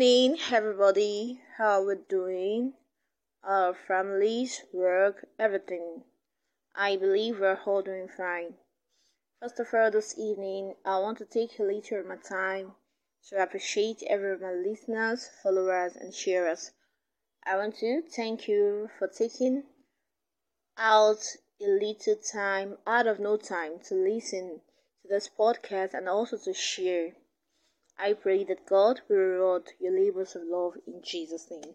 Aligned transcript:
Evening, 0.00 0.38
everybody. 0.52 1.40
How 1.56 1.82
are 1.82 1.84
we 1.84 1.96
doing? 2.08 2.74
Our 3.42 3.74
families, 3.74 4.62
work, 4.72 5.26
everything. 5.40 6.04
I 6.72 6.94
believe 6.94 7.40
we're 7.40 7.58
all 7.66 7.82
doing 7.82 8.06
fine. 8.06 8.54
First 9.40 9.58
of 9.58 9.74
all, 9.74 9.90
this 9.90 10.16
evening, 10.16 10.76
I 10.84 11.00
want 11.00 11.18
to 11.18 11.24
take 11.24 11.58
a 11.58 11.64
little 11.64 11.98
of 11.98 12.06
my 12.06 12.14
time 12.14 12.76
to 13.28 13.42
appreciate 13.42 14.04
every 14.08 14.34
of 14.34 14.40
my 14.40 14.52
listeners, 14.52 15.30
followers, 15.42 15.96
and 15.96 16.14
sharers. 16.14 16.70
I 17.44 17.56
want 17.56 17.78
to 17.78 18.02
thank 18.02 18.46
you 18.46 18.90
for 19.00 19.08
taking 19.08 19.64
out 20.76 21.24
a 21.60 21.66
little 21.66 22.14
time 22.14 22.78
out 22.86 23.08
of 23.08 23.18
no 23.18 23.36
time 23.36 23.80
to 23.88 23.96
listen 23.96 24.60
to 25.02 25.08
this 25.08 25.28
podcast 25.28 25.92
and 25.92 26.08
also 26.08 26.38
to 26.44 26.54
share. 26.54 27.14
I 28.00 28.12
pray 28.12 28.44
that 28.44 28.66
God 28.66 29.00
will 29.08 29.16
reward 29.16 29.72
your 29.80 29.92
labors 29.92 30.36
of 30.36 30.42
love 30.44 30.74
in 30.86 31.02
Jesus' 31.02 31.50
name. 31.50 31.74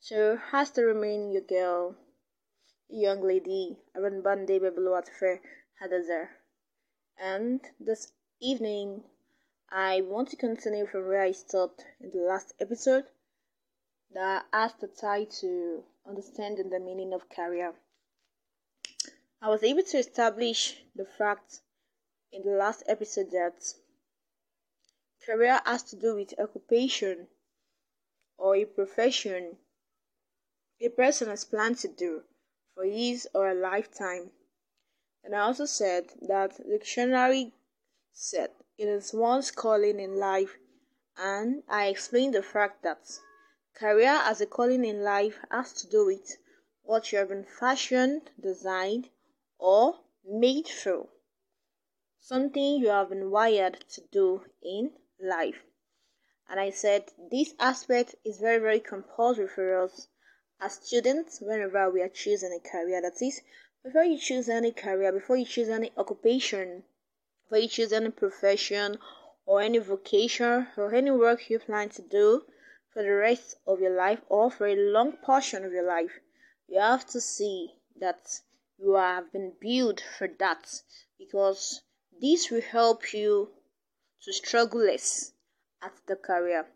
So, 0.00 0.36
has 0.36 0.70
to 0.72 0.84
remain 0.84 1.30
your 1.30 1.42
girl, 1.42 1.96
young 2.88 3.20
lady, 3.22 3.76
Aaron 3.94 4.22
Bande 4.22 4.58
Bebeluatfe 4.58 5.40
Hadazer. 5.82 6.28
And 7.18 7.60
this 7.78 8.12
evening, 8.40 9.04
I 9.70 10.00
want 10.00 10.30
to 10.30 10.36
continue 10.36 10.86
from 10.86 11.06
where 11.06 11.22
I 11.22 11.32
stopped 11.32 11.84
in 12.00 12.10
the 12.10 12.20
last 12.26 12.54
episode 12.58 13.04
that 14.14 14.46
asked 14.52 14.80
the 14.80 14.88
title 14.88 15.84
Understanding 16.06 16.70
the 16.70 16.80
Meaning 16.80 17.12
of 17.12 17.28
Career. 17.28 17.74
I 19.42 19.48
was 19.50 19.62
able 19.62 19.82
to 19.82 19.98
establish 19.98 20.82
the 20.96 21.04
fact 21.04 21.60
in 22.32 22.42
the 22.42 22.56
last 22.56 22.82
episode 22.86 23.30
that 23.32 23.74
Career 25.24 25.60
has 25.64 25.82
to 25.84 25.96
do 25.96 26.16
with 26.16 26.38
occupation 26.38 27.28
or 28.36 28.56
a 28.56 28.64
profession 28.64 29.58
a 30.80 30.88
person 30.88 31.28
has 31.28 31.44
planned 31.44 31.78
to 31.78 31.86
do 31.86 32.24
for 32.74 32.84
his 32.84 33.28
or 33.32 33.48
a 33.48 33.54
lifetime. 33.54 34.32
And 35.22 35.32
I 35.32 35.40
also 35.40 35.64
said 35.64 36.12
that 36.22 36.56
the 36.56 36.64
dictionary 36.64 37.52
said 38.12 38.50
it 38.76 38.88
is 38.88 39.14
one's 39.14 39.52
calling 39.52 40.00
in 40.00 40.16
life, 40.16 40.58
and 41.16 41.62
I 41.68 41.86
explained 41.86 42.34
the 42.34 42.42
fact 42.42 42.82
that 42.82 43.20
career 43.74 44.18
as 44.24 44.40
a 44.40 44.46
calling 44.46 44.84
in 44.84 45.02
life 45.04 45.38
has 45.52 45.72
to 45.74 45.86
do 45.86 46.06
with 46.06 46.36
what 46.82 47.12
you 47.12 47.18
have 47.18 47.28
been 47.28 47.44
fashioned, 47.44 48.30
designed, 48.40 49.08
or 49.58 50.00
made 50.24 50.66
for. 50.66 51.08
Something 52.18 52.80
you 52.80 52.88
have 52.88 53.10
been 53.10 53.30
wired 53.30 53.84
to 53.90 54.00
do 54.10 54.44
in 54.60 54.92
life. 55.22 55.62
And 56.48 56.58
I 56.60 56.70
said 56.70 57.12
this 57.30 57.54
aspect 57.58 58.16
is 58.24 58.38
very, 58.38 58.58
very 58.58 58.80
compulsory 58.80 59.48
for 59.48 59.82
us 59.82 60.08
as 60.60 60.74
students 60.74 61.40
whenever 61.40 61.90
we 61.90 62.02
are 62.02 62.08
choosing 62.08 62.52
a 62.52 62.68
career. 62.68 63.00
That 63.00 63.22
is, 63.22 63.40
before 63.82 64.04
you 64.04 64.18
choose 64.18 64.48
any 64.48 64.72
career, 64.72 65.12
before 65.12 65.36
you 65.36 65.44
choose 65.44 65.68
any 65.68 65.92
occupation, 65.96 66.84
before 67.44 67.58
you 67.58 67.68
choose 67.68 67.92
any 67.92 68.10
profession 68.10 68.98
or 69.46 69.60
any 69.60 69.78
vocation 69.78 70.68
or 70.76 70.94
any 70.94 71.10
work 71.10 71.48
you 71.48 71.58
plan 71.58 71.88
to 71.90 72.02
do 72.02 72.44
for 72.92 73.02
the 73.02 73.10
rest 73.10 73.56
of 73.66 73.80
your 73.80 73.96
life 73.96 74.20
or 74.28 74.50
for 74.50 74.66
a 74.66 74.76
long 74.76 75.12
portion 75.24 75.64
of 75.64 75.72
your 75.72 75.86
life, 75.86 76.20
you 76.68 76.78
have 76.78 77.06
to 77.06 77.20
see 77.20 77.74
that 77.98 78.40
you 78.78 78.94
have 78.94 79.32
been 79.32 79.52
built 79.60 80.02
for 80.18 80.28
that 80.38 80.82
because 81.18 81.82
this 82.20 82.50
will 82.50 82.60
help 82.60 83.12
you 83.12 83.48
to 84.22 84.32
struggle 84.32 84.80
less 84.80 85.32
at 85.82 85.92
the 86.06 86.16
career. 86.16 86.66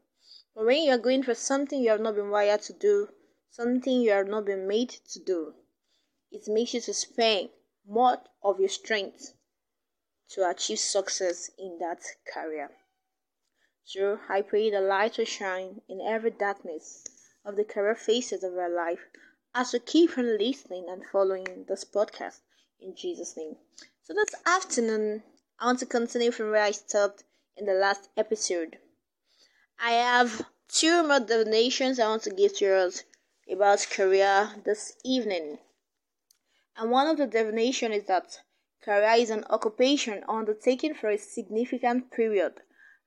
But 0.54 0.66
when 0.66 0.82
you 0.82 0.92
are 0.92 0.98
going 0.98 1.22
for 1.22 1.34
something 1.34 1.80
you 1.80 1.90
have 1.90 2.00
not 2.00 2.16
been 2.16 2.30
wired 2.30 2.62
to 2.62 2.72
do, 2.72 3.08
something 3.50 4.00
you 4.00 4.10
have 4.10 4.26
not 4.26 4.46
been 4.46 4.66
made 4.66 4.90
to 4.90 5.18
do, 5.20 5.54
it 6.30 6.48
makes 6.48 6.74
you 6.74 6.80
to 6.80 6.94
spend 6.94 7.50
more 7.86 8.18
of 8.42 8.58
your 8.58 8.68
strength 8.68 9.34
to 10.30 10.48
achieve 10.48 10.78
success 10.78 11.50
in 11.58 11.78
that 11.78 12.02
career. 12.32 12.70
So 13.84 14.18
I 14.28 14.42
pray 14.42 14.70
the 14.70 14.80
light 14.80 15.16
will 15.16 15.26
shine 15.26 15.80
in 15.88 16.00
every 16.00 16.32
darkness 16.32 17.04
of 17.44 17.54
the 17.54 17.64
career 17.64 17.94
phases 17.94 18.42
of 18.42 18.54
our 18.54 18.68
life 18.68 19.06
as 19.54 19.72
we 19.72 19.78
keep 19.78 20.18
on 20.18 20.36
listening 20.36 20.86
and 20.88 21.06
following 21.06 21.64
this 21.68 21.84
podcast 21.84 22.40
in 22.80 22.96
Jesus' 22.96 23.36
name. 23.36 23.56
So 24.02 24.12
this 24.12 24.34
afternoon, 24.44 25.22
I 25.60 25.66
want 25.66 25.78
to 25.78 25.86
continue 25.86 26.32
from 26.32 26.50
where 26.50 26.64
I 26.64 26.72
stopped 26.72 27.22
in 27.56 27.66
the 27.66 27.74
last 27.74 28.08
episode. 28.16 28.78
I 29.80 29.92
have 29.92 30.46
two 30.68 31.02
more 31.02 31.20
definitions 31.20 31.98
I 31.98 32.08
want 32.08 32.22
to 32.24 32.30
give 32.30 32.56
to 32.58 32.92
about 33.50 33.86
career 33.90 34.50
this 34.64 34.96
evening. 35.04 35.58
And 36.76 36.90
one 36.90 37.06
of 37.06 37.16
the 37.16 37.26
definitions 37.26 37.94
is 37.96 38.04
that 38.04 38.40
career 38.82 39.14
is 39.16 39.30
an 39.30 39.44
occupation 39.48 40.24
undertaken 40.28 40.94
for 40.94 41.08
a 41.08 41.18
significant 41.18 42.10
period 42.10 42.60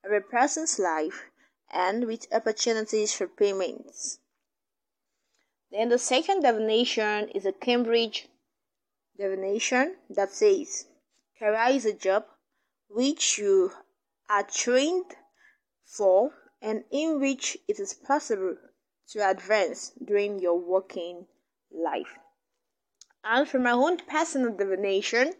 of 0.04 0.12
a 0.12 0.20
person's 0.20 0.78
life 0.78 1.30
and 1.72 2.06
with 2.06 2.26
opportunities 2.32 3.12
for 3.12 3.28
payments. 3.28 4.18
Then 5.70 5.88
the 5.88 5.98
second 5.98 6.42
definition 6.42 7.28
is 7.28 7.46
a 7.46 7.52
Cambridge 7.52 8.28
definition 9.16 9.96
that 10.08 10.32
says 10.32 10.86
career 11.38 11.68
is 11.68 11.84
a 11.86 11.92
job 11.92 12.24
which 12.88 13.38
you 13.38 13.72
are 14.30 14.44
trained 14.44 15.16
for 15.84 16.32
and 16.62 16.84
in 16.92 17.20
which 17.20 17.58
it 17.66 17.80
is 17.80 17.94
possible 17.94 18.56
to 19.08 19.28
advance 19.28 19.90
during 20.04 20.38
your 20.38 20.56
working 20.56 21.26
life. 21.72 22.14
And 23.24 23.48
from 23.48 23.64
my 23.64 23.72
own 23.72 23.98
personal 23.98 24.56
divination, 24.56 25.34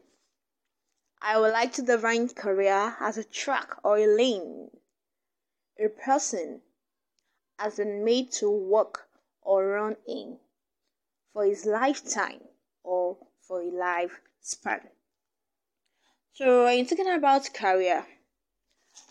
I 1.23 1.39
would 1.39 1.53
like 1.53 1.73
to 1.75 1.83
define 1.83 2.29
career 2.31 2.97
as 2.99 3.17
a 3.17 3.25
track 3.25 3.77
or 3.85 3.97
a 3.97 4.07
lane. 4.07 4.71
A 5.79 5.89
person 5.89 6.63
has 7.59 7.77
been 7.77 8.05
made 8.05 8.33
to 8.33 8.51
work 8.51 9.09
or 9.43 9.67
run 9.67 9.97
in 10.09 10.39
for 11.33 11.45
his 11.45 11.65
lifetime 11.65 12.41
or 12.83 13.19
for 13.41 13.63
a 13.63 13.71
lifespan. 13.71 14.89
So, 16.33 16.67
in 16.67 16.87
talking 16.87 17.09
about 17.09 17.53
career, 17.55 18.07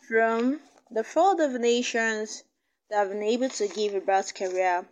from 0.10 0.60
the 0.90 1.04
four 1.04 1.36
definitions 1.36 2.44
that 2.90 3.00
I've 3.00 3.10
been 3.10 3.22
able 3.22 3.50
to 3.50 3.68
give 3.68 3.94
about 3.94 4.34
career, 4.34 4.84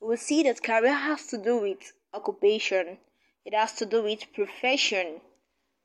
we 0.00 0.08
will 0.08 0.16
see 0.16 0.42
that 0.44 0.62
career 0.62 0.94
has 0.94 1.26
to 1.26 1.36
do 1.36 1.58
with 1.58 1.92
occupation, 2.14 2.96
it 3.44 3.52
has 3.52 3.74
to 3.74 3.84
do 3.84 4.02
with 4.02 4.32
profession 4.32 5.20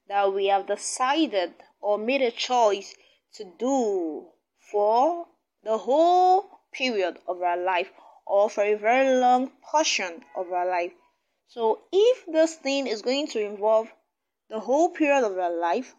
that 0.08 0.34
we 0.34 0.48
have 0.48 0.66
decided 0.66 1.56
or 1.82 1.98
made 1.98 2.22
a 2.22 2.32
choice 2.32 2.96
to 3.34 3.44
do 3.60 4.28
for 4.72 5.28
the 5.66 5.78
whole 5.78 6.50
period 6.72 7.18
of 7.28 7.42
our 7.42 7.58
life 7.58 7.92
or 8.26 8.50
for 8.50 8.64
a 8.64 8.76
very 8.76 9.20
long 9.20 9.52
portion 9.70 10.24
of 10.38 10.54
our 10.54 10.66
life. 10.66 10.94
So, 11.50 11.82
if 11.92 12.26
this 12.26 12.56
thing 12.56 12.88
is 12.88 13.02
going 13.02 13.28
to 13.28 13.42
involve 13.42 13.90
the 14.50 14.62
whole 14.62 14.92
period 14.92 15.26
of 15.26 15.38
our 15.38 15.52
life 15.52 15.94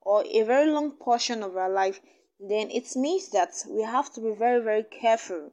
or 0.00 0.24
a 0.26 0.42
very 0.42 0.70
long 0.70 0.92
portion 0.92 1.42
of 1.42 1.56
our 1.56 1.70
life, 1.70 2.00
then 2.38 2.70
it 2.70 2.94
means 2.96 3.28
that 3.30 3.52
we 3.68 3.82
have 3.82 4.12
to 4.14 4.20
be 4.20 4.32
very, 4.32 4.62
very 4.62 4.84
careful 4.84 5.52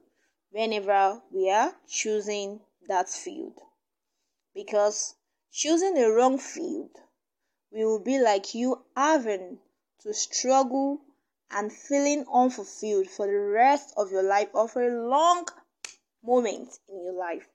whenever 0.50 1.20
we 1.30 1.50
are 1.50 1.74
choosing 1.86 2.60
that 2.88 3.08
field. 3.08 3.58
Because 4.54 5.14
choosing 5.52 5.94
the 5.94 6.10
wrong 6.10 6.38
field 6.38 6.90
we 7.70 7.84
will 7.84 7.98
be 7.98 8.18
like 8.18 8.54
you 8.54 8.82
having 8.96 9.58
to 10.00 10.14
struggle 10.14 11.00
and 11.50 11.72
feeling 11.72 12.24
unfulfilled 12.32 13.08
for 13.08 13.26
the 13.26 13.38
rest 13.38 13.92
of 13.96 14.10
your 14.10 14.22
life 14.22 14.48
or 14.52 14.68
for 14.68 14.82
a 14.82 15.08
long 15.08 15.46
moment 16.22 16.78
in 16.88 17.04
your 17.04 17.12
life. 17.12 17.46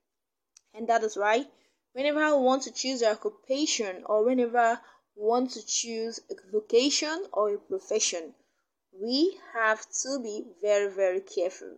And 0.74 0.88
that 0.88 1.04
is 1.04 1.18
why 1.18 1.46
whenever 1.94 2.38
we 2.38 2.44
want 2.44 2.64
to 2.64 2.72
choose 2.72 3.02
our 3.04 3.14
occupation 3.14 4.04
or 4.06 4.24
whenever 4.24 4.80
want 5.16 5.52
to 5.52 5.66
choose 5.66 6.20
a 6.30 6.52
vocation 6.52 7.28
or 7.32 7.54
a 7.54 7.58
profession, 7.58 8.34
we 8.92 9.40
have 9.54 9.86
to 10.04 10.20
be 10.22 10.46
very, 10.62 10.92
very 10.92 11.22
careful. 11.22 11.78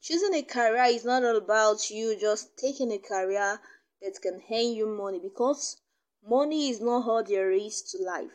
Choosing 0.00 0.34
a 0.34 0.42
career 0.42 0.84
is 0.84 1.04
not 1.04 1.24
all 1.24 1.36
about 1.36 1.90
you 1.90 2.16
just 2.16 2.56
taking 2.56 2.92
a 2.92 2.98
career 2.98 3.60
that 4.00 4.20
can 4.20 4.42
earn 4.50 4.72
you 4.72 4.86
money 4.86 5.18
because 5.18 5.80
money 6.24 6.68
is 6.70 6.80
not 6.80 7.08
all 7.08 7.24
there 7.24 7.50
is 7.50 7.82
to 7.82 8.02
life. 8.02 8.30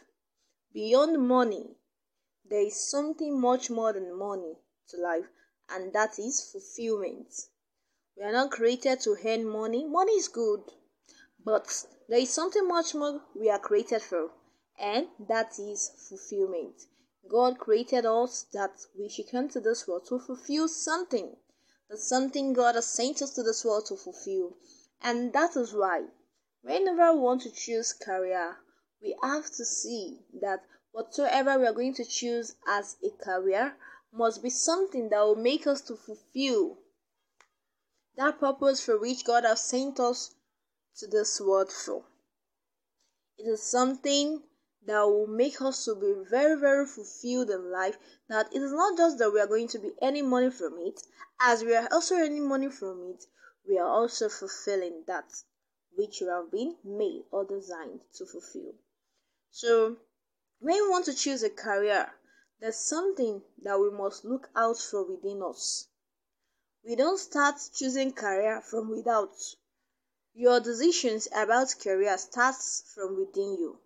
Beyond 0.74 1.28
money, 1.28 1.78
there 2.50 2.62
is 2.62 2.90
something 2.90 3.40
much 3.40 3.70
more 3.70 3.94
than 3.94 4.18
money 4.18 4.58
to 4.90 4.98
life, 4.98 5.28
and 5.70 5.94
that 5.94 6.20
is 6.20 6.50
fulfillment. 6.52 7.34
We 8.18 8.24
are 8.24 8.32
not 8.32 8.52
created 8.52 9.00
to 9.02 9.16
earn 9.26 9.46
money. 9.46 9.86
Money 9.86 10.14
is 10.14 10.28
good, 10.28 10.62
but 11.44 11.86
there 12.12 12.20
is 12.20 12.30
something 12.30 12.68
much 12.68 12.94
more 12.94 13.22
we 13.40 13.50
are 13.50 13.58
created 13.58 14.02
for, 14.02 14.32
and 14.78 15.08
that 15.30 15.58
is 15.58 15.92
fulfillment. 16.10 16.76
God 17.30 17.58
created 17.58 18.06
us 18.06 18.48
that 18.52 18.74
we 19.00 19.08
should 19.08 19.32
come 19.32 19.48
to 19.48 19.62
this 19.62 19.88
world 19.88 20.08
to 20.10 20.20
fulfill 20.20 20.68
something. 20.68 21.38
The 21.90 21.96
something 21.96 22.52
God 22.52 22.76
has 22.76 22.88
sent 22.88 23.22
us 23.22 23.34
to 23.36 23.44
this 23.44 23.64
world 23.64 23.86
to 23.86 23.96
fulfill. 23.96 24.58
And 25.02 25.32
that 25.32 25.56
is 25.56 25.74
why, 25.74 26.08
whenever 26.62 27.14
we 27.14 27.20
want 27.22 27.44
to 27.44 27.50
choose 27.50 27.94
career, 27.94 28.58
we 29.02 29.16
have 29.24 29.46
to 29.46 29.64
see 29.64 30.20
that 30.42 30.66
whatsoever 30.92 31.58
we 31.58 31.66
are 31.66 31.74
going 31.74 31.94
to 31.94 32.04
choose 32.04 32.58
as 32.68 32.98
a 33.02 33.24
career 33.24 33.78
must 34.12 34.44
be 34.44 34.50
something 34.50 35.08
that 35.12 35.22
will 35.22 35.38
make 35.38 35.66
us 35.66 35.80
to 35.84 35.96
fulfill 35.96 36.78
that 38.18 38.38
purpose 38.38 38.84
for 38.84 39.00
which 39.00 39.24
God 39.24 39.46
has 39.46 39.62
sent 39.62 39.98
us 40.02 40.36
to 40.98 41.08
this 41.08 41.40
world 41.42 41.72
for. 41.72 42.04
It 43.38 43.44
is 43.44 43.64
something 43.64 44.44
that 44.86 45.04
will 45.04 45.28
make 45.28 45.62
us 45.62 45.86
to 45.86 45.96
be 45.96 46.14
very, 46.30 46.60
very 46.60 46.86
fulfilled 46.86 47.50
in 47.50 47.72
life. 47.72 47.98
That 48.30 48.54
it 48.54 48.62
is 48.62 48.72
not 48.72 48.98
just 48.98 49.18
that 49.20 49.32
we 49.32 49.40
are 49.40 49.48
going 49.48 49.68
to 49.70 49.80
be 49.80 49.92
earning 50.02 50.30
money 50.30 50.50
from 50.50 50.78
it, 50.80 51.02
as 51.40 51.64
we 51.64 51.76
are 51.76 51.88
also 51.92 52.16
earning 52.16 52.48
money 52.48 52.70
from 52.70 53.04
it, 53.10 53.26
we 53.68 53.78
are 53.78 53.88
also 53.88 54.30
fulfilling 54.30 55.04
that 55.08 55.32
which 55.96 56.22
we 56.22 56.28
have 56.28 56.52
been 56.52 56.76
made 56.84 57.24
or 57.32 57.46
designed 57.46 58.02
to 58.16 58.26
fulfill. 58.26 58.74
So, 59.50 59.98
when 60.60 60.76
we 60.76 60.90
want 60.90 61.06
to 61.06 61.14
choose 61.14 61.44
a 61.44 61.50
career, 61.50 62.12
there's 62.60 62.78
something 62.78 63.42
that 63.64 63.80
we 63.80 63.90
must 63.90 64.24
look 64.24 64.50
out 64.56 64.78
for 64.78 65.04
within 65.04 65.42
us. 65.42 65.88
We 66.86 66.96
don't 66.96 67.18
start 67.18 67.56
choosing 67.74 68.14
career 68.14 68.62
from 68.62 68.90
without. 68.90 69.36
Your 70.34 70.60
decisions 70.62 71.28
about 71.36 71.76
career 71.80 72.18
starts 72.18 72.84
from 72.96 73.18
within 73.18 73.58
you. 73.60 73.80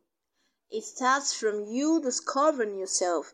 It 0.70 0.84
starts 0.84 1.34
from 1.34 1.66
you 1.66 2.00
discovering 2.02 2.78
yourself. 2.78 3.34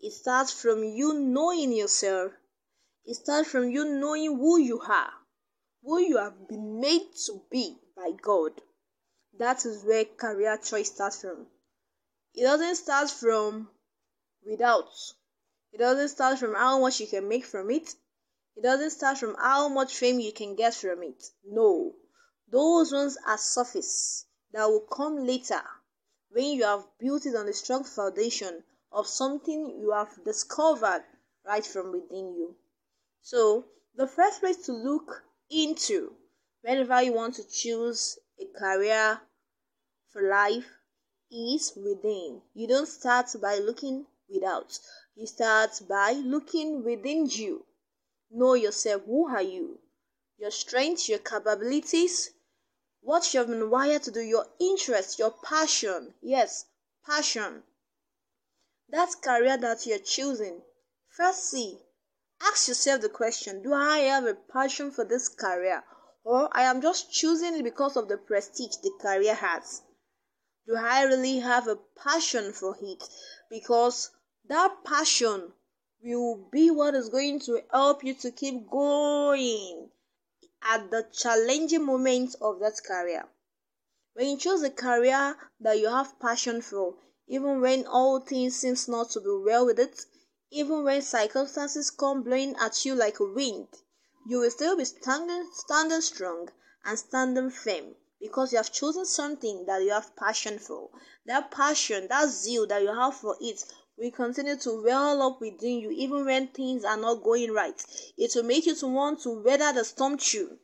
It 0.00 0.12
starts 0.12 0.52
from 0.52 0.82
you 0.82 1.14
knowing 1.14 1.72
yourself. 1.72 2.32
It 3.04 3.14
starts 3.14 3.50
from 3.50 3.70
you 3.70 3.84
knowing 3.84 4.36
who 4.36 4.58
you 4.58 4.80
are, 4.80 5.12
who 5.82 5.98
you 6.00 6.16
have 6.16 6.48
been 6.48 6.80
made 6.80 7.14
to 7.26 7.42
be 7.50 7.78
by 7.96 8.10
God. 8.20 8.60
That 9.38 9.64
is 9.64 9.84
where 9.84 10.04
career 10.04 10.56
choice 10.58 10.92
starts 10.92 11.20
from. 11.20 11.46
It 12.34 12.42
doesn't 12.42 12.76
start 12.76 13.10
from 13.10 13.70
without. 14.44 14.90
It 15.72 15.78
doesn't 15.78 16.08
start 16.08 16.38
from 16.38 16.54
how 16.54 16.80
much 16.80 17.00
you 17.00 17.06
can 17.06 17.28
make 17.28 17.44
from 17.44 17.70
it. 17.70 17.94
It 18.56 18.62
doesn't 18.62 18.90
start 18.90 19.18
from 19.18 19.36
how 19.36 19.68
much 19.68 19.96
fame 19.96 20.18
you 20.18 20.32
can 20.32 20.56
get 20.56 20.74
from 20.74 21.02
it. 21.04 21.22
No. 21.44 21.94
Those 22.50 22.92
ones 22.92 23.18
are 23.26 23.36
surface 23.36 24.24
that 24.52 24.64
will 24.66 24.86
come 24.90 25.26
later 25.26 25.62
when 26.30 26.46
you 26.46 26.64
have 26.64 26.86
built 26.98 27.26
it 27.26 27.36
on 27.36 27.46
a 27.46 27.52
strong 27.52 27.84
foundation 27.84 28.64
of 28.90 29.06
something 29.06 29.78
you 29.78 29.90
have 29.92 30.24
discovered 30.24 31.04
right 31.44 31.66
from 31.66 31.92
within 31.92 32.34
you. 32.34 32.56
So, 33.20 33.66
the 33.94 34.06
first 34.06 34.40
place 34.40 34.64
to 34.64 34.72
look 34.72 35.22
into 35.50 36.14
whenever 36.62 37.02
you 37.02 37.12
want 37.12 37.34
to 37.34 37.44
choose 37.44 38.18
a 38.38 38.46
career 38.58 39.20
for 40.10 40.22
life 40.22 40.70
is 41.30 41.72
within. 41.76 42.40
You 42.54 42.66
don't 42.66 42.88
start 42.88 43.28
by 43.42 43.58
looking 43.58 44.06
without. 44.28 44.78
You 45.14 45.26
start 45.26 45.82
by 45.86 46.12
looking 46.12 46.82
within 46.82 47.26
you. 47.26 47.66
Know 48.30 48.54
yourself. 48.54 49.02
Who 49.04 49.28
are 49.28 49.42
you? 49.42 49.78
Your 50.38 50.50
strengths, 50.50 51.08
your 51.08 51.18
capabilities, 51.18 52.30
what 53.08 53.32
you 53.32 53.40
have 53.40 53.48
been 53.48 53.70
wired 53.70 54.02
to 54.02 54.10
do, 54.10 54.20
your 54.20 54.44
interest, 54.60 55.18
your 55.18 55.30
passion. 55.42 56.12
Yes, 56.20 56.66
passion. 57.06 57.62
That 58.90 59.22
career 59.22 59.56
that 59.56 59.86
you're 59.86 59.98
choosing. 59.98 60.60
First, 61.16 61.48
see, 61.48 61.78
ask 62.42 62.68
yourself 62.68 63.00
the 63.00 63.08
question 63.08 63.62
Do 63.62 63.72
I 63.72 64.00
have 64.00 64.26
a 64.26 64.34
passion 64.34 64.90
for 64.90 65.06
this 65.06 65.26
career? 65.30 65.82
Or 66.22 66.50
I 66.52 66.64
am 66.64 66.82
just 66.82 67.10
choosing 67.10 67.56
it 67.56 67.64
because 67.64 67.96
of 67.96 68.08
the 68.08 68.18
prestige 68.18 68.76
the 68.82 68.92
career 69.00 69.36
has? 69.36 69.80
Do 70.66 70.76
I 70.76 71.04
really 71.04 71.38
have 71.38 71.66
a 71.66 71.78
passion 71.96 72.52
for 72.52 72.76
it? 72.78 73.02
Because 73.48 74.10
that 74.50 74.84
passion 74.84 75.54
will 76.02 76.46
be 76.52 76.70
what 76.70 76.94
is 76.94 77.08
going 77.08 77.40
to 77.46 77.62
help 77.72 78.04
you 78.04 78.12
to 78.16 78.30
keep 78.30 78.68
going 78.68 79.88
at 80.62 80.90
the 80.90 81.06
challenging 81.12 81.84
moments 81.84 82.34
of 82.40 82.60
that 82.60 82.82
career. 82.84 83.28
When 84.14 84.30
you 84.30 84.36
choose 84.36 84.62
a 84.62 84.70
career 84.70 85.36
that 85.60 85.78
you 85.78 85.88
have 85.88 86.18
passion 86.18 86.60
for, 86.62 86.96
even 87.26 87.60
when 87.60 87.86
all 87.86 88.20
things 88.20 88.56
seems 88.56 88.88
not 88.88 89.10
to 89.10 89.20
be 89.20 89.30
well 89.44 89.66
with 89.66 89.78
it, 89.78 90.04
even 90.50 90.82
when 90.82 91.02
circumstances 91.02 91.90
come 91.90 92.22
blowing 92.22 92.56
at 92.56 92.84
you 92.84 92.94
like 92.94 93.20
a 93.20 93.24
wind, 93.24 93.68
you 94.26 94.40
will 94.40 94.50
still 94.50 94.76
be 94.76 94.84
standing 94.84 95.48
standing 95.54 96.00
strong 96.00 96.48
and 96.84 96.98
standing 96.98 97.50
firm 97.50 97.94
because 98.20 98.50
you 98.52 98.58
have 98.58 98.72
chosen 98.72 99.04
something 99.04 99.66
that 99.66 99.82
you 99.82 99.90
have 99.90 100.16
passion 100.16 100.58
for. 100.58 100.90
That 101.26 101.50
passion, 101.50 102.08
that 102.08 102.28
zeal 102.30 102.66
that 102.66 102.82
you 102.82 102.88
have 102.88 103.14
for 103.14 103.36
it 103.40 103.62
will 103.98 104.12
continue 104.12 104.56
to 104.56 104.82
well 104.84 105.20
up 105.22 105.40
within 105.40 105.80
you 105.80 105.90
even 105.90 106.24
when 106.24 106.46
things 106.48 106.84
are 106.84 106.96
not 106.96 107.22
going 107.22 107.52
right. 107.52 107.82
It 108.16 108.32
will 108.34 108.44
make 108.44 108.66
you 108.66 108.76
to 108.76 108.86
want 108.86 109.22
to 109.22 109.42
weather 109.42 109.72
the 109.72 109.84
storm 109.84 110.18
too 110.18 110.58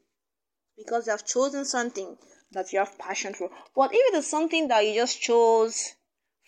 because 0.76 1.06
you 1.06 1.10
have 1.10 1.26
chosen 1.26 1.64
something 1.64 2.16
that 2.52 2.72
you 2.72 2.78
have 2.78 2.98
passion 2.98 3.34
for. 3.34 3.50
But 3.74 3.90
if 3.92 4.14
it 4.14 4.18
is 4.18 4.30
something 4.30 4.68
that 4.68 4.86
you 4.86 4.94
just 4.94 5.20
chose 5.20 5.94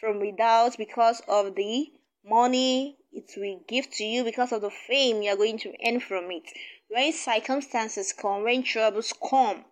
from 0.00 0.20
without 0.20 0.76
because 0.78 1.20
of 1.26 1.54
the 1.56 1.92
money 2.24 2.98
it 3.12 3.32
will 3.36 3.60
give 3.66 3.90
to 3.92 4.04
you, 4.04 4.24
because 4.24 4.52
of 4.52 4.60
the 4.60 4.70
fame 4.70 5.22
you 5.22 5.30
are 5.30 5.36
going 5.36 5.58
to 5.58 5.72
earn 5.86 6.00
from 6.00 6.30
it, 6.30 6.42
when 6.88 7.12
circumstances 7.12 8.12
come, 8.12 8.44
when 8.44 8.62
troubles 8.62 9.12
come, 9.30 9.64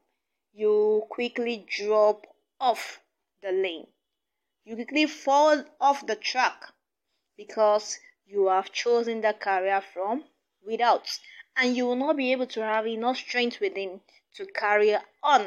you 0.53 1.03
quickly 1.11 1.67
drop 1.69 2.27
off 2.59 3.01
the 3.43 3.53
lane. 3.53 3.87
You 4.65 4.77
quickly 4.77 5.07
fall 5.07 5.63
off 5.79 6.07
the 6.07 6.17
track 6.17 6.74
because 7.37 7.99
you 8.27 8.49
have 8.49 8.73
chosen 8.73 9.21
that 9.21 9.41
career 9.41 9.81
from 9.93 10.25
without 10.67 11.09
and 11.57 11.77
you 11.77 11.87
will 11.87 11.97
not 11.97 12.17
be 12.17 12.33
able 12.33 12.47
to 12.47 12.63
have 12.63 12.87
enough 12.87 13.17
strength 13.17 13.61
within 13.61 14.01
to 14.35 14.47
carry 14.47 14.97
on 15.23 15.43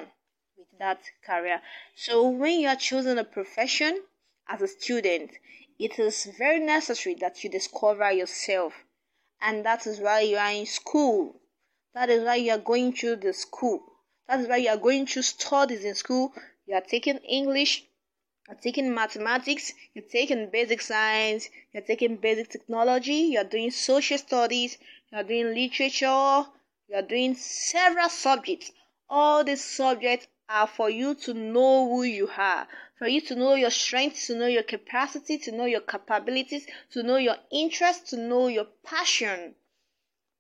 with 0.58 0.68
that 0.80 1.02
career. 1.26 1.62
So 1.96 2.30
when 2.30 2.60
you 2.60 2.68
are 2.68 2.76
choosing 2.76 3.18
a 3.18 3.24
profession 3.24 4.02
as 4.48 4.62
a 4.62 4.68
student 4.68 5.32
it 5.80 6.00
is 6.00 6.26
very 6.38 6.60
necessary 6.60 7.16
that 7.16 7.44
you 7.44 7.50
discover 7.50 8.12
yourself 8.12 8.74
and 9.42 9.66
that 9.66 9.86
is 9.86 10.00
why 10.00 10.22
you 10.22 10.38
are 10.38 10.52
in 10.52 10.66
school. 10.66 11.40
That 11.94 12.10
is 12.10 12.24
why 12.24 12.36
you 12.36 12.52
are 12.52 12.58
going 12.58 12.94
through 12.94 13.18
the 13.18 13.34
school. 13.34 13.84
That 14.28 14.40
is 14.40 14.48
why 14.48 14.58
you 14.58 14.70
are 14.70 14.78
going 14.78 15.06
through 15.06 15.22
studies 15.24 15.86
in 15.86 15.96
school. 15.96 16.34
You 16.66 16.76
are 16.76 16.82
taking 16.82 17.18
english 17.20 17.86
you're 18.48 18.58
taking 18.58 18.94
mathematics, 18.94 19.74
you're 19.94 20.06
taking 20.06 20.50
basic 20.50 20.82
science, 20.82 21.50
you're 21.74 21.84
taking 21.84 22.16
basic 22.16 22.50
technology, 22.50 23.32
you're 23.34 23.44
doing 23.44 23.72
social 23.72 24.18
studies, 24.18 24.78
you're 25.12 25.24
doing 25.24 25.54
literature, 25.54 26.46
you're 26.88 27.02
doing 27.02 27.36
several 27.36 28.10
subjects. 28.10 28.72
All 29.10 29.44
these 29.44 29.64
subjects 29.64 30.28
are 30.48 30.68
for 30.68 30.90
you 30.90 31.16
to 31.16 31.34
know 31.34 31.90
who 31.90 32.04
you 32.04 32.30
are, 32.38 32.68
for 32.98 33.08
you 33.08 33.20
to 33.20 33.36
know 33.36 33.56
your 33.56 33.70
strengths, 33.70 34.28
to 34.28 34.36
know 34.36 34.48
your 34.48 34.64
capacity, 34.64 35.38
to 35.40 35.52
know 35.52 35.66
your 35.66 35.82
capabilities, 35.82 36.66
to 36.92 37.04
know 37.04 37.18
your 37.18 37.36
interests, 37.52 38.12
to 38.12 38.18
know 38.18 38.48
your 38.48 38.68
passion. 38.86 39.56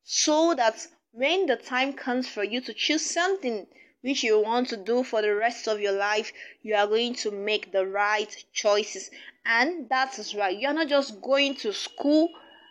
So 0.04 0.54
that 0.54 0.88
when 1.12 1.48
the 1.48 1.58
time 1.58 1.92
comes 1.92 2.30
for 2.30 2.44
you 2.44 2.62
to 2.62 2.74
choose 2.74 3.06
something 3.06 3.68
which 4.08 4.24
you 4.24 4.42
want 4.42 4.70
to 4.70 4.78
do 4.78 5.04
for 5.04 5.22
the 5.22 5.36
rest 5.36 5.68
of 5.68 5.82
your 5.82 5.92
life, 5.92 6.32
you 6.62 6.74
are 6.74 6.88
going 6.88 7.14
to 7.14 7.30
make 7.30 7.74
the 7.74 7.86
right 7.86 8.34
choices. 8.54 9.12
And 9.46 9.90
that 9.90 10.18
is 10.18 10.34
right. 10.34 10.58
You're 10.58 10.72
not 10.72 10.88
just 10.88 11.22
going 11.22 11.56
to 11.56 11.74
school 11.74 12.30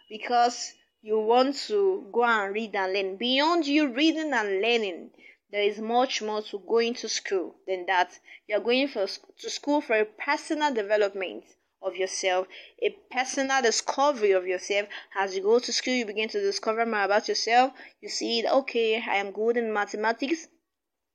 because 0.09 0.73
you 1.02 1.21
want 1.21 1.55
to 1.69 2.09
go 2.11 2.25
and 2.25 2.55
read 2.55 2.75
and 2.75 2.90
learn. 2.95 3.16
Beyond 3.16 3.66
you 3.66 3.93
reading 3.93 4.33
and 4.33 4.62
learning, 4.62 5.11
there 5.52 5.62
is 5.62 5.78
much 5.78 6.23
more 6.23 6.40
to 6.40 6.59
going 6.66 6.95
to 6.95 7.09
school 7.11 7.57
than 7.66 7.85
that. 7.85 8.19
You're 8.49 8.61
going 8.61 8.88
for, 8.88 9.07
to 9.07 9.50
school 9.50 9.83
for 9.83 9.95
a 9.95 10.07
personal 10.07 10.73
development 10.73 11.45
of 11.83 11.97
yourself, 11.97 12.47
a 12.83 12.97
personal 13.11 13.61
discovery 13.61 14.33
of 14.33 14.47
yourself. 14.47 14.88
As 15.14 15.37
you 15.37 15.43
go 15.43 15.59
to 15.59 15.71
school, 15.71 15.93
you 15.93 16.07
begin 16.07 16.31
to 16.31 16.40
discover 16.40 16.87
more 16.87 17.05
about 17.05 17.28
yourself. 17.28 17.73
You 18.00 18.09
see, 18.09 18.43
okay, 18.49 18.97
I 18.97 19.16
am 19.16 19.33
good 19.33 19.59
in 19.59 19.71
mathematics. 19.71 20.49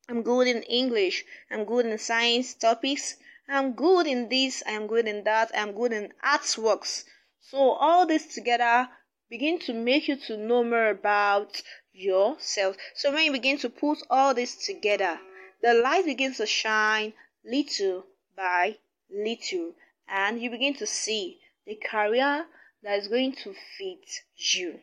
I'm 0.10 0.24
good 0.24 0.48
in 0.48 0.64
English. 0.64 1.24
I'm 1.50 1.66
good 1.66 1.86
in 1.86 1.98
science 1.98 2.54
topics. 2.54 3.16
I'm 3.48 3.74
good 3.74 4.08
in 4.08 4.30
this. 4.30 4.64
I'm 4.66 4.88
good 4.88 5.08
in 5.08 5.24
that. 5.24 5.52
I'm 5.56 5.74
good 5.74 5.94
in 5.94 6.14
artworks. 6.24 7.06
So 7.40 7.58
all 7.72 8.06
this 8.06 8.34
together 8.34 8.90
begin 9.30 9.60
to 9.60 9.74
make 9.74 10.08
you 10.08 10.16
to 10.28 10.38
know 10.38 10.64
more 10.64 10.90
about 10.90 11.62
yourself. 11.94 12.78
So 12.96 13.12
when 13.12 13.26
you 13.26 13.32
begin 13.32 13.58
to 13.60 13.70
put 13.70 14.00
all 14.10 14.34
this 14.34 14.56
together, 14.66 15.20
the 15.62 15.74
light 15.74 16.06
begins 16.06 16.38
to 16.38 16.46
shine 16.46 17.14
little 17.46 18.06
by 18.36 18.78
little, 19.10 19.74
and 20.08 20.42
you 20.42 20.50
begin 20.50 20.74
to 20.76 20.88
see 20.88 21.40
the 21.66 21.76
career 21.76 22.46
that 22.84 23.00
is 23.00 23.08
going 23.08 23.34
to 23.44 23.54
fit 23.78 24.10
you. 24.36 24.80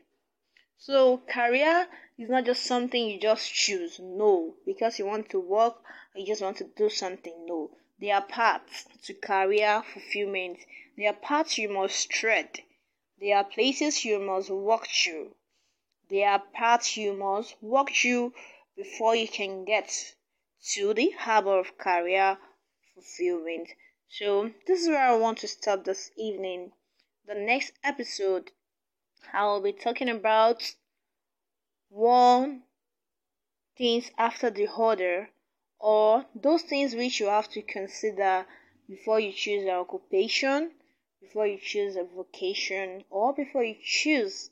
So, 0.77 1.19
career 1.19 1.89
is 2.19 2.29
not 2.29 2.45
just 2.45 2.65
something 2.65 3.09
you 3.09 3.21
just 3.21 3.55
choose, 3.55 4.01
no, 4.01 4.57
because 4.67 4.99
you 4.99 5.07
want 5.07 5.31
to 5.31 5.39
work 5.39 5.77
or 6.13 6.21
you 6.21 6.27
just 6.27 6.43
want 6.43 6.57
to 6.57 6.65
do 6.77 6.91
something, 6.91 7.47
no. 7.47 7.71
There 8.01 8.15
are 8.15 8.27
paths 8.27 8.87
to 9.05 9.15
career 9.15 9.85
fulfillment, 9.93 10.59
there 10.97 11.11
are 11.11 11.17
paths 11.17 11.59
you 11.59 11.69
must 11.69 12.11
tread, 12.11 12.61
there 13.21 13.37
are 13.37 13.45
places 13.45 14.05
you 14.05 14.19
must 14.19 14.51
walk 14.51 14.89
through, 14.89 15.35
there 16.11 16.29
are 16.29 16.43
paths 16.53 16.97
you 16.97 17.13
must 17.13 17.55
walk 17.61 17.91
through 17.91 18.33
before 18.77 19.15
you 19.15 19.29
can 19.29 19.65
get 19.65 20.15
to 20.73 20.93
the 20.95 21.11
harbor 21.11 21.61
of 21.61 21.79
career 21.79 22.37
fulfillment. 22.95 23.69
So, 24.09 24.51
this 24.67 24.83
is 24.83 24.89
where 24.89 24.99
I 24.99 25.15
want 25.15 25.39
to 25.39 25.49
stop 25.49 25.85
this 25.85 26.11
evening. 26.17 26.73
The 27.27 27.35
next 27.35 27.75
episode, 27.85 28.51
I 29.33 29.45
will 29.45 29.61
be 29.61 29.73
talking 29.73 30.09
about 30.09 30.75
one 31.89 32.63
things 33.77 34.11
after 34.19 34.51
the 34.51 34.69
other, 34.71 35.31
or 35.79 36.27
those 36.35 36.63
things 36.63 36.95
which 36.95 37.21
you 37.21 37.27
have 37.27 37.49
to 37.49 37.63
consider 37.63 38.45
before 38.89 39.21
you 39.21 39.33
choose 39.33 39.63
an 39.63 39.71
occupation, 39.71 40.73
before 41.21 41.47
you 41.47 41.59
choose 41.59 41.97
a 41.97 42.05
vocation, 42.05 43.05
or 43.11 43.33
before 43.35 43.63
you 43.63 43.77
choose 43.83 44.51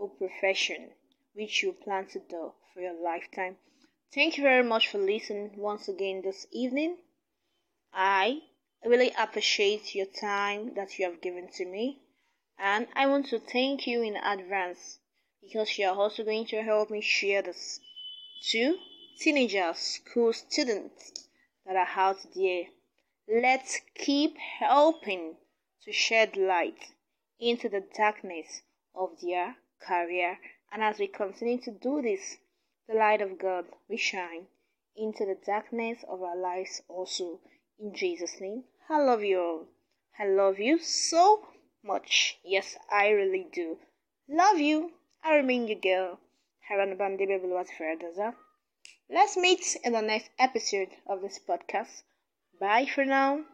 a 0.00 0.06
profession 0.06 0.90
which 1.34 1.62
you 1.62 1.72
plan 1.72 2.06
to 2.06 2.18
do 2.18 2.52
for 2.72 2.80
your 2.80 2.94
lifetime. 3.02 3.56
Thank 4.14 4.36
you 4.36 4.42
very 4.42 4.64
much 4.64 4.88
for 4.88 4.98
listening 4.98 5.52
once 5.56 5.88
again 5.88 6.22
this 6.22 6.46
evening. 6.52 6.96
I 7.92 8.40
really 8.84 9.12
appreciate 9.18 9.94
your 9.94 10.06
time 10.06 10.74
that 10.74 10.98
you 10.98 11.04
have 11.04 11.20
given 11.20 11.48
to 11.56 11.64
me, 11.64 12.00
and 12.58 12.86
I 12.94 13.06
want 13.06 13.26
to 13.26 13.38
thank 13.38 13.86
you 13.86 14.02
in 14.02 14.16
advance 14.16 14.98
because 15.42 15.76
you 15.76 15.86
are 15.86 15.96
also 15.96 16.24
going 16.24 16.46
to 16.46 16.62
help 16.62 16.90
me 16.90 17.00
share 17.00 17.42
this 17.42 17.80
to 18.50 18.78
teenagers, 19.18 19.78
school 19.78 20.32
students 20.32 21.28
that 21.66 21.76
are 21.76 21.88
out 21.96 22.18
there. 22.34 22.64
Let's 23.28 23.80
keep 23.94 24.36
helping 24.38 25.36
to 25.84 25.92
shed 25.92 26.36
light 26.36 26.92
into 27.40 27.68
the 27.68 27.84
darkness 27.96 28.62
of 28.94 29.20
their 29.20 29.56
career. 29.80 30.38
And 30.72 30.82
as 30.82 30.98
we 30.98 31.08
continue 31.08 31.60
to 31.62 31.70
do 31.70 32.00
this, 32.02 32.38
the 32.88 32.94
light 32.94 33.20
of 33.20 33.38
God 33.38 33.66
will 33.88 33.98
shine 33.98 34.46
into 34.96 35.24
the 35.24 35.38
darkness 35.44 36.04
of 36.08 36.22
our 36.22 36.36
lives 36.36 36.82
also. 36.88 37.40
In 37.78 37.94
Jesus' 37.94 38.40
name, 38.40 38.64
I 38.88 39.00
love 39.00 39.22
you 39.24 39.40
all. 39.40 39.66
I 40.18 40.26
love 40.26 40.58
you 40.58 40.78
so 40.78 41.46
much. 41.82 42.38
Yes, 42.44 42.76
I 42.90 43.08
really 43.08 43.46
do. 43.52 43.78
Love 44.28 44.58
you. 44.58 44.92
I 45.24 45.36
remain 45.36 45.68
your 45.68 45.78
girl, 45.78 46.18
Haran 46.68 46.96
Bandebe 46.96 47.40
Bulwat 47.40 47.68
Ferdaza. 47.78 48.34
Let's 49.08 49.36
meet 49.36 49.76
in 49.84 49.92
the 49.92 50.02
next 50.02 50.30
episode 50.38 50.90
of 51.06 51.20
this 51.20 51.38
podcast. 51.38 52.02
Bye 52.58 52.86
for 52.86 53.04
now. 53.04 53.44